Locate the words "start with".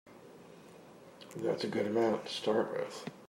2.33-3.07